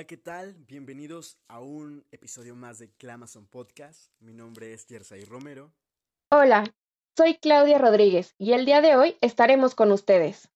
[0.00, 0.54] Hola, ¿qué tal?
[0.66, 4.10] Bienvenidos a un episodio más de Clamason Podcast.
[4.18, 5.74] Mi nombre es Jersey Romero.
[6.30, 6.64] Hola,
[7.18, 10.48] soy Claudia Rodríguez y el día de hoy estaremos con ustedes.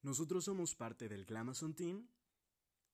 [0.00, 2.08] Nosotros somos parte del Clamason Team,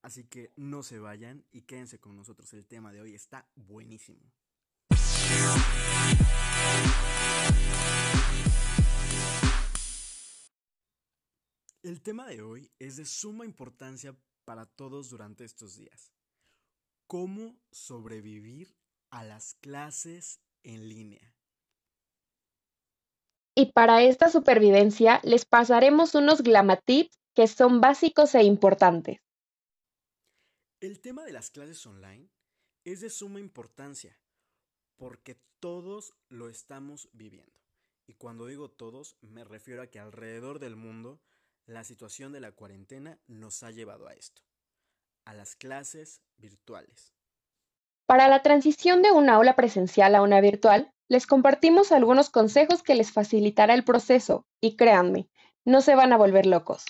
[0.02, 2.52] así que no se vayan y quédense con nosotros.
[2.52, 4.28] El tema de hoy está buenísimo.
[11.84, 16.12] El tema de hoy es de suma importancia para todos durante estos días.
[17.06, 18.76] ¿Cómo sobrevivir
[19.10, 21.34] a las clases en línea?
[23.54, 29.18] Y para esta supervivencia les pasaremos unos glamatips que son básicos e importantes.
[30.80, 32.30] El tema de las clases online
[32.84, 34.18] es de suma importancia
[34.96, 37.60] porque todos lo estamos viviendo.
[38.06, 41.20] Y cuando digo todos, me refiero a que alrededor del mundo
[41.66, 44.42] la situación de la cuarentena nos ha llevado a esto,
[45.24, 47.12] a las clases virtuales.
[48.06, 52.94] Para la transición de una aula presencial a una virtual, les compartimos algunos consejos que
[52.94, 55.28] les facilitará el proceso y créanme,
[55.64, 56.84] no se van a volver locos.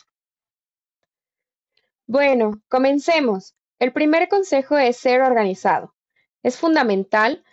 [2.06, 3.54] Bueno, comencemos.
[3.78, 5.94] El primer consejo es ser organizado.
[6.42, 7.44] Es fundamental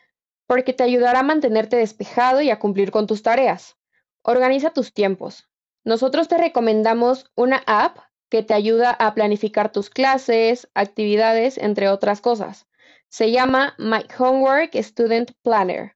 [0.47, 3.77] porque te ayudará a mantenerte despejado y a cumplir con tus tareas.
[4.21, 5.48] Organiza tus tiempos.
[5.83, 7.97] Nosotros te recomendamos una app
[8.29, 12.67] que te ayuda a planificar tus clases, actividades, entre otras cosas.
[13.07, 15.95] Se llama My Homework Student Planner.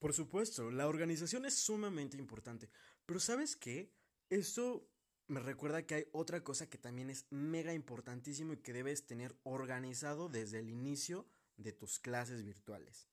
[0.00, 2.70] Por supuesto, la organización es sumamente importante.
[3.06, 3.92] Pero ¿sabes qué?
[4.30, 4.88] Esto
[5.28, 9.36] me recuerda que hay otra cosa que también es mega importantísimo y que debes tener
[9.42, 13.08] organizado desde el inicio de tus clases virtuales.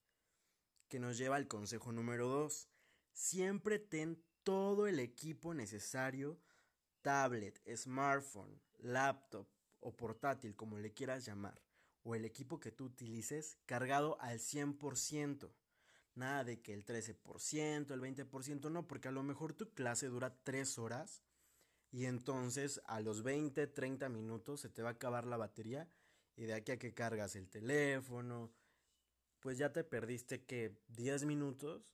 [0.88, 2.70] Que nos lleva al consejo número 2.
[3.12, 6.40] Siempre ten todo el equipo necesario,
[7.02, 9.48] tablet, smartphone, laptop
[9.80, 11.60] o portátil, como le quieras llamar,
[12.04, 15.52] o el equipo que tú utilices, cargado al 100%.
[16.14, 20.38] Nada de que el 13%, el 20%, no, porque a lo mejor tu clase dura
[20.44, 21.24] 3 horas
[21.92, 25.90] y entonces a los 20, 30 minutos se te va a acabar la batería
[26.36, 28.54] y de aquí a que cargas el teléfono,
[29.40, 31.90] pues ya te perdiste que 10 minutos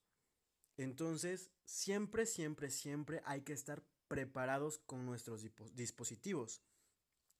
[0.83, 6.61] entonces, siempre, siempre, siempre hay que estar preparados con nuestros dispositivos.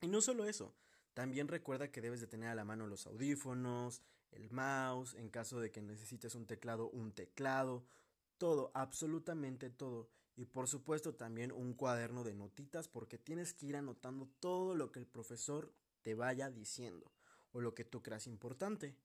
[0.02, 0.74] Y no solo eso,
[1.14, 5.60] también recuerda que debes de tener a la mano los audífonos, el mouse, en caso
[5.60, 7.84] de que necesites un teclado, un teclado,
[8.38, 10.10] todo, absolutamente todo.
[10.36, 14.92] Y por supuesto también un cuaderno de notitas porque tienes que ir anotando todo lo
[14.92, 17.12] que el profesor te vaya diciendo
[17.52, 18.96] o lo que tú creas importante.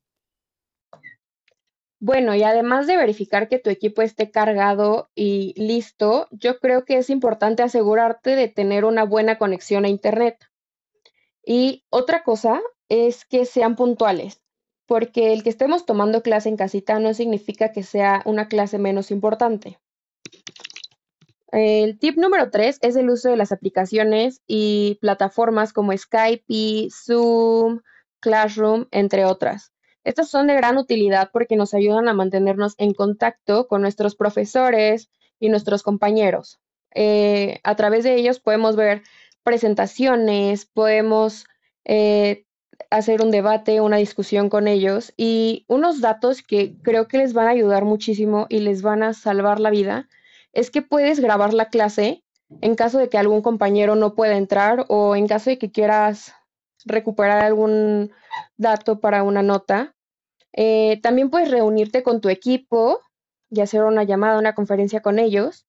[1.99, 6.99] Bueno, y además de verificar que tu equipo esté cargado y listo, yo creo que
[6.99, 10.39] es importante asegurarte de tener una buena conexión a Internet.
[11.43, 14.43] Y otra cosa es que sean puntuales,
[14.87, 19.11] porque el que estemos tomando clase en casita no significa que sea una clase menos
[19.11, 19.79] importante.
[21.53, 26.45] El tip número tres es el uso de las aplicaciones y plataformas como Skype,
[26.91, 27.81] Zoom,
[28.21, 29.73] Classroom, entre otras.
[30.07, 35.11] Estas son de gran utilidad porque nos ayudan a mantenernos en contacto con nuestros profesores
[35.41, 36.61] y nuestros compañeros.
[36.95, 39.03] Eh, a través de ellos podemos ver
[39.43, 41.45] presentaciones, podemos
[41.85, 42.47] eh,
[42.89, 47.49] hacer un debate, una discusión con ellos y unos datos que creo que les van
[47.49, 50.09] a ayudar muchísimo y les van a salvar la vida
[50.53, 52.23] es que puedes grabar la clase
[52.61, 56.33] en caso de que algún compañero no pueda entrar o en caso de que quieras
[56.85, 58.13] recuperar algún
[58.57, 59.96] dato para una nota.
[60.57, 63.03] Eh, también puedes reunirte con tu equipo
[63.51, 65.67] y hacer una llamada, una conferencia con ellos.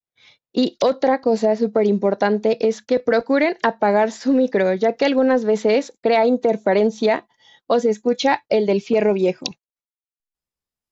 [0.54, 5.94] Y otra cosa súper importante es que procuren apagar su micro, ya que algunas veces
[6.02, 7.28] crea interferencia
[7.68, 9.46] o se escucha el del fierro viejo.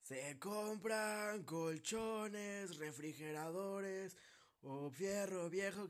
[0.03, 4.17] Se compran colchones, refrigeradores
[4.61, 5.87] o fierro viejo.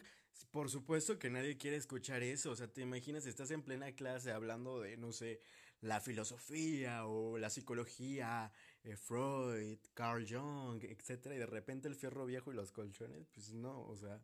[0.52, 2.52] Por supuesto que nadie quiere escuchar eso.
[2.52, 5.42] O sea, te imaginas, estás en plena clase hablando de, no sé,
[5.82, 8.52] la filosofía o la psicología,
[8.84, 13.54] eh, Freud, Carl Jung, etcétera, y de repente el fierro viejo y los colchones, pues
[13.54, 14.22] no, o sea,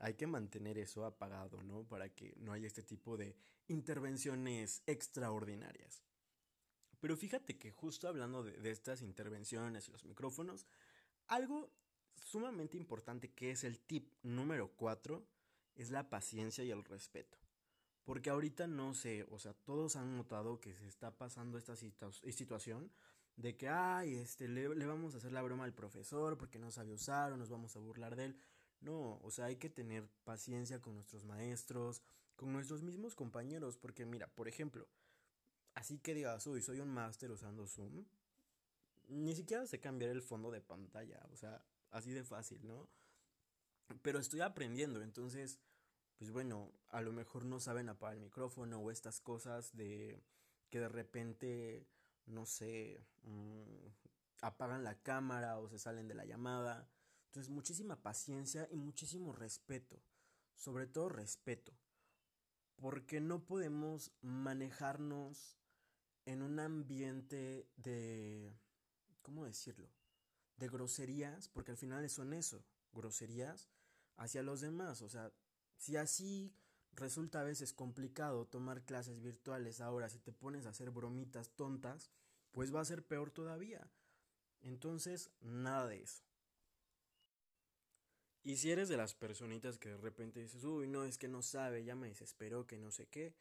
[0.00, 1.84] hay que mantener eso apagado, ¿no?
[1.84, 3.36] Para que no haya este tipo de
[3.66, 6.02] intervenciones extraordinarias.
[7.00, 10.66] Pero fíjate que justo hablando de, estas intervenciones y los micrófonos,
[11.26, 11.70] algo
[12.24, 15.24] sumamente importante que es el tip número 4
[15.76, 17.38] es la paciencia y el respeto.
[18.08, 22.90] Porque ahorita no sé, o sea, todos han notado que se está pasando esta situación
[23.36, 26.70] de que, ay, este, le, le, vamos a hacer la broma al profesor porque no
[26.70, 28.40] sabe usar o nos vamos a burlar de él.
[28.80, 32.00] No, o sea, hay que tener paciencia con nuestros maestros,
[32.34, 34.88] con nuestros mismos compañeros, porque mira, por ejemplo,
[35.74, 38.06] así que digas, uy, soy un máster usando Zoom,
[39.08, 42.88] ni siquiera sé cambiar el fondo de pantalla, o sea, así de fácil, ¿no?
[44.00, 45.58] Pero estoy aprendiendo, entonces,
[46.18, 50.20] pues bueno, a lo mejor no saben apagar el micrófono o estas cosas de
[50.68, 51.86] que de repente,
[52.26, 53.86] no sé, mmm,
[54.42, 56.90] apagan la cámara o se salen de la llamada.
[57.26, 60.02] Entonces, muchísima paciencia y muchísimo respeto,
[60.54, 61.72] sobre todo respeto,
[62.76, 65.56] porque no podemos manejarnos
[66.26, 68.58] en un ambiente de,
[69.22, 69.88] ¿cómo decirlo?
[70.56, 73.70] De groserías, porque al final son eso, groserías
[74.16, 75.00] hacia los demás.
[75.02, 75.32] O sea,
[75.78, 76.52] si así
[76.92, 82.10] resulta a veces complicado tomar clases virtuales ahora, si te pones a hacer bromitas tontas,
[82.50, 83.90] pues va a ser peor todavía.
[84.60, 86.24] Entonces, nada de eso.
[88.42, 91.42] Y si eres de las personitas que de repente dices, uy, no, es que no
[91.42, 93.34] sabe, ya me desesperó, que no sé qué,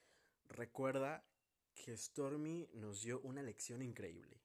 [0.49, 1.25] recuerda
[1.73, 4.41] que Stormy nos dio una lección increíble.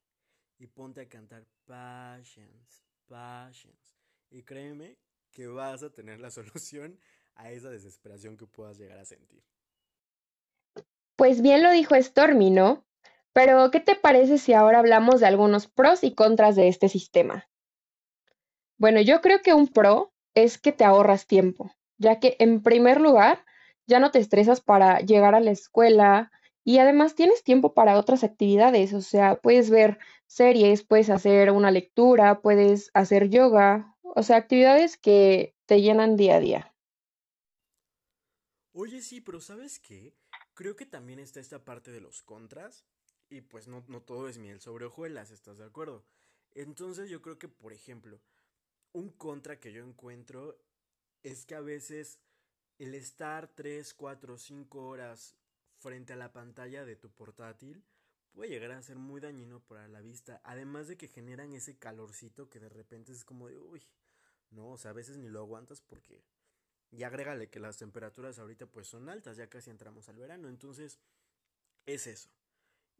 [0.59, 3.97] Y ponte a cantar Patience, Patience.
[4.31, 4.99] Y créeme
[5.31, 6.99] que vas a tener la solución
[7.35, 9.43] a esa desesperación que puedas llegar a sentir.
[11.17, 12.85] Pues bien lo dijo Stormy, ¿no?
[13.33, 17.49] Pero, ¿qué te parece si ahora hablamos de algunos pros y contras de este sistema?
[18.77, 23.01] Bueno, yo creo que un pro es que te ahorras tiempo, ya que en primer
[23.01, 23.45] lugar
[23.87, 26.31] ya no te estresas para llegar a la escuela
[26.65, 31.71] y además tienes tiempo para otras actividades, o sea, puedes ver series, puedes hacer una
[31.71, 36.72] lectura, puedes hacer yoga, o sea, actividades que te llenan día a día.
[38.75, 40.15] Oye, sí, pero ¿sabes qué?
[40.55, 42.87] Creo que también está esta parte de los contras
[43.29, 46.07] y pues no, no todo es miel sobre hojuelas, ¿estás de acuerdo?
[46.55, 48.19] Entonces yo creo que, por ejemplo,
[48.93, 50.59] un contra que yo encuentro
[51.23, 52.19] es que a veces
[52.79, 55.37] el estar 3, 4, 5 horas
[55.77, 57.85] frente a la pantalla de tu portátil
[58.33, 62.49] puede llegar a ser muy dañino para la vista, además de que generan ese calorcito
[62.49, 63.83] que de repente es como de, uy,
[64.51, 66.25] no, o sea, a veces ni lo aguantas porque
[66.93, 71.01] y agrégale que las temperaturas ahorita pues son altas, ya casi entramos al verano, entonces
[71.87, 72.31] es eso.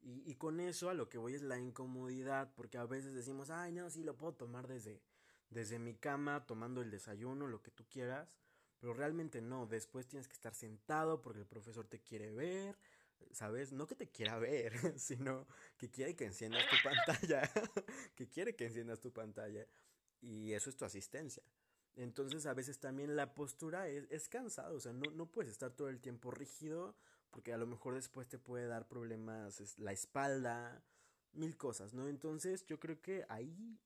[0.05, 3.71] Y, con eso a lo que voy es la incomodidad, porque a veces decimos, ay,
[3.71, 5.01] no, sí lo puedo tomar desde,
[5.49, 8.37] desde mi cama, tomando el desayuno, lo que tú quieras,
[8.81, 12.77] pero realmente no, después tienes que estar sentado porque el profesor te quiere ver,
[13.31, 13.71] ¿sabes?
[13.71, 15.47] No que te quiera ver, sino
[15.77, 17.43] que quiere que enciendas tu pantalla,
[18.17, 19.69] que quiere que enciendas tu pantalla,
[20.21, 21.45] y eso es tu asistencia.
[21.97, 25.71] Entonces a veces también la postura es, es cansado, o sea, no, no puedes estar
[25.73, 26.95] todo el tiempo rígido
[27.31, 30.83] porque a lo mejor después te puede dar problemas la espalda,
[31.33, 32.09] mil cosas, ¿no?
[32.09, 33.79] Entonces yo creo que ahí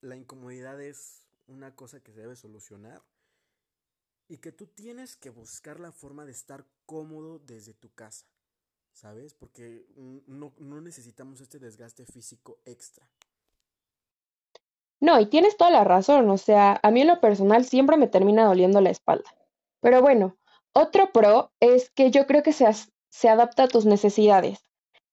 [0.00, 3.02] la incomodidad es una cosa que se debe solucionar
[4.28, 8.26] y que tú tienes que buscar la forma de estar cómodo desde tu casa,
[8.92, 9.32] ¿sabes?
[9.34, 9.86] Porque
[10.26, 13.08] no, no necesitamos este desgaste físico extra.
[15.00, 18.06] No, y tienes toda la razón, o sea, a mí en lo personal siempre me
[18.06, 19.30] termina doliendo la espalda.
[19.80, 20.36] Pero bueno,
[20.72, 24.60] otro pro es que yo creo que se, adapta a tus necesidades.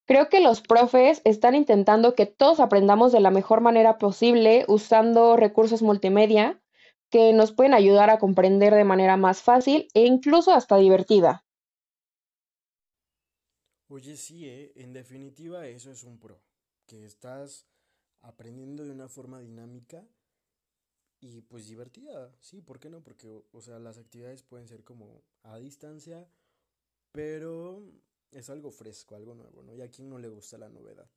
[0.06, 5.38] Creo que los profes están intentando que todos aprendamos de la mejor manera posible usando
[5.38, 6.62] recursos multimedia
[7.10, 11.46] que nos pueden ayudar a comprender de manera más fácil e incluso hasta divertida.
[13.88, 14.74] Oye, sí, ¿eh?
[14.76, 16.42] en definitiva eso es un pro,
[16.88, 17.68] que estás
[18.24, 20.08] aprendiendo de una forma dinámica
[21.20, 23.02] y pues divertida, sí, ¿por qué no?
[23.04, 26.28] Porque, o sea, las actividades pueden ser como a distancia,
[27.12, 27.82] pero
[28.32, 29.74] es algo fresco, algo nuevo, ¿no?
[29.76, 31.10] Y a quien no le gusta la novedad.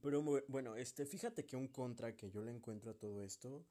[0.00, 3.66] Pero bueno, este, fíjate que un contra que yo le encuentro a todo esto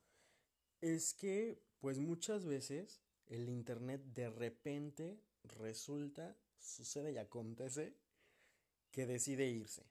[0.79, 7.95] es que, pues muchas veces el internet de repente resulta, sucede y acontece
[8.91, 9.83] que decide irse.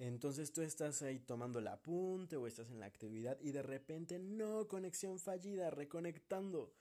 [0.00, 4.18] Entonces tú estás ahí tomando el apunte o estás en la actividad y de repente
[4.18, 6.72] no, conexión fallida, reconectando.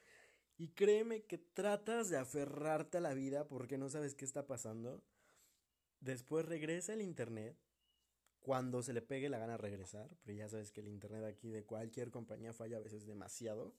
[0.58, 5.04] Y créeme que tratas de aferrarte a la vida porque no sabes qué está pasando.
[6.00, 7.58] Después regresa el internet
[8.40, 11.66] cuando se le pegue la gana regresar, pero ya sabes que el internet aquí de
[11.66, 13.76] cualquier compañía falla a veces demasiado.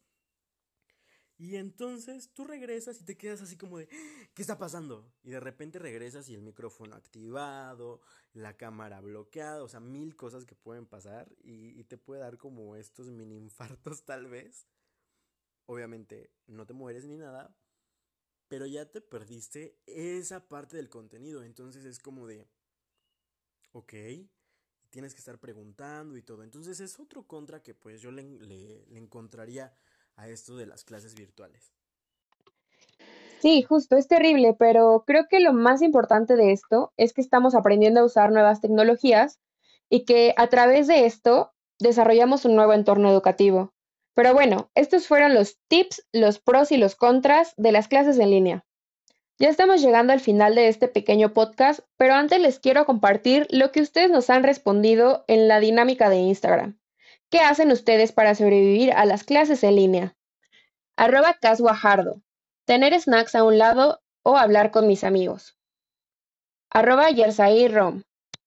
[1.41, 3.89] Y entonces tú regresas y te quedas así como de,
[4.35, 5.11] ¿qué está pasando?
[5.23, 8.03] Y de repente regresas y el micrófono activado,
[8.35, 12.77] la cámara bloqueada, o sea, mil cosas que pueden pasar y, te puede dar como
[12.77, 14.67] estos mini infartos tal vez.
[15.65, 17.57] Obviamente no te mueres ni nada,
[18.49, 21.43] pero ya te perdiste esa parte del contenido.
[21.43, 22.47] Entonces es como de,
[23.73, 23.95] ok,
[24.91, 26.43] tienes que estar preguntando y todo.
[26.43, 29.75] Entonces es otro contra que pues yo le, le, le encontraría
[30.17, 31.73] a esto de las clases virtuales.
[33.41, 37.55] Sí, justo, es terrible, pero creo que lo más importante de esto es que estamos
[37.55, 39.41] aprendiendo a usar nuevas tecnologías
[39.89, 43.73] y que a través de esto desarrollamos un nuevo entorno educativo.
[44.15, 48.31] Pero bueno, estos fueron los tips, los pros y los contras de las clases en
[48.31, 48.67] línea.
[49.39, 53.73] Ya estamos llegando al final de este pequeño podcast, pero antes les quiero compartir lo
[53.73, 56.80] que ustedes nos han respondido en la dinámica de Instagram.
[57.31, 60.17] ¿Qué hacen ustedes para sobrevivir a las clases en línea?
[60.97, 62.21] Arroba Casguajardo.
[62.65, 65.57] Tener snacks a un lado o hablar con mis amigos.
[66.71, 68.03] Arroba Yersai Rom.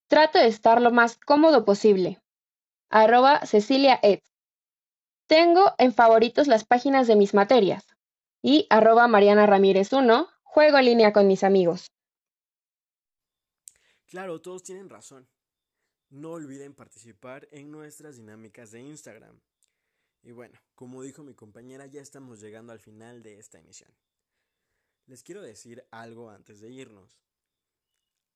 [0.08, 2.22] Trato de estar lo más cómodo posible.
[2.90, 4.20] Arroba Cecilia Ed.
[5.28, 7.88] Tengo en favoritos las páginas de mis materias.
[8.42, 10.28] Y arroba Mariana Ramírez 1.
[10.44, 11.90] Juego en línea con mis amigos.
[14.08, 15.28] Claro, todos tienen razón.
[16.14, 19.36] No olviden participar en nuestras dinámicas de Instagram.
[20.22, 23.90] Y bueno, como dijo mi compañera, ya estamos llegando al final de esta emisión.
[25.08, 27.20] Les quiero decir algo antes de irnos.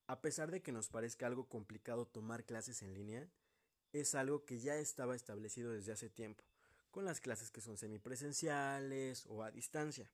[0.07, 3.29] A pesar de que nos parezca algo complicado tomar clases en línea,
[3.93, 6.43] es algo que ya estaba establecido desde hace tiempo,
[6.89, 10.09] con las clases que son semipresenciales o a distancia.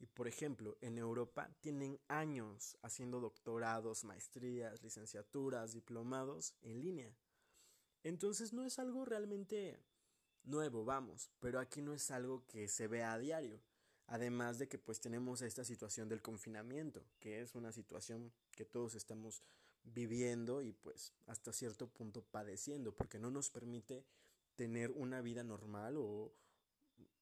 [0.00, 7.14] Y por ejemplo, en Europa tienen años haciendo doctorados, maestrías, licenciaturas, diplomados en línea.
[8.02, 9.78] Entonces no es algo realmente
[10.44, 13.60] nuevo, vamos, pero aquí no es algo que se vea a diario.
[14.06, 18.94] Además de que pues tenemos esta situación del confinamiento, que es una situación que todos
[18.94, 19.42] estamos
[19.84, 24.04] viviendo y pues hasta cierto punto padeciendo, porque no nos permite
[24.56, 26.32] tener una vida normal o,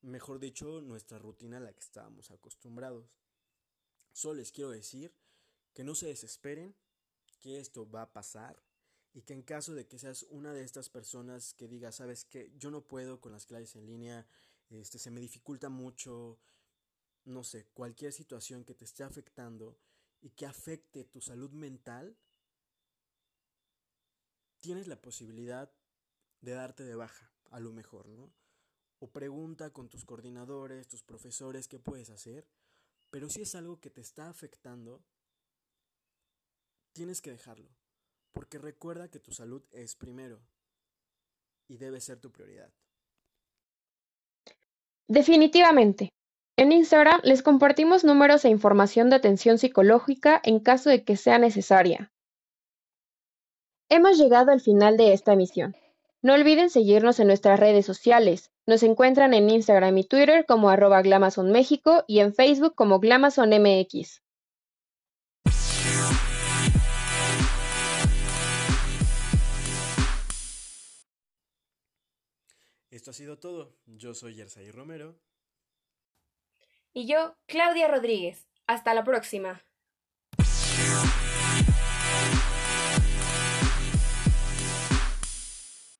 [0.02, 3.10] mejor dicho, nuestra rutina a la que estábamos acostumbrados.
[4.12, 5.14] Solo les quiero decir
[5.74, 6.74] que no se desesperen,
[7.40, 8.62] que esto va a pasar
[9.14, 12.52] y que en caso de que seas una de estas personas que diga, sabes que
[12.56, 14.26] yo no puedo con las clases en línea,
[14.70, 16.38] este se me dificulta mucho,
[17.24, 19.78] no sé, cualquier situación que te esté afectando
[20.20, 22.16] y que afecte tu salud mental,
[24.60, 25.72] tienes la posibilidad
[26.40, 28.32] de darte de baja, a lo mejor, ¿no?
[29.00, 32.46] O pregunta con tus coordinadores, tus profesores qué puedes hacer,
[33.10, 35.02] pero si es algo que te está afectando,
[36.92, 37.70] tienes que dejarlo,
[38.32, 40.40] porque recuerda que tu salud es primero
[41.68, 42.72] y debe ser tu prioridad.
[45.06, 46.10] Definitivamente.
[46.56, 51.38] En Instagram les compartimos números e información de atención psicológica en caso de que sea
[51.38, 52.12] necesaria.
[53.88, 55.76] Hemos llegado al final de esta emisión.
[56.20, 58.50] No olviden seguirnos en nuestras redes sociales.
[58.66, 61.00] Nos encuentran en Instagram y Twitter como arroba
[61.44, 64.20] México y en Facebook como GlamazonMX.
[72.90, 73.76] Esto ha sido todo.
[73.86, 75.20] Yo soy Yersay Romero.
[76.92, 78.48] Y yo, Claudia Rodríguez.
[78.66, 79.62] Hasta la próxima.